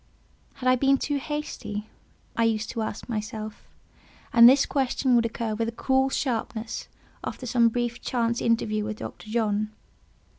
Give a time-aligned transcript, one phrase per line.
[0.55, 1.87] Had I been too hasty?
[2.35, 3.67] I used to ask myself;
[4.33, 6.87] and this question would occur with a cruel sharpness
[7.23, 9.29] after some brief chance interview with Dr.
[9.29, 9.69] John.